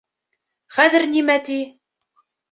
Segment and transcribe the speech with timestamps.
[0.77, 1.59] Хәҙер нимә ти.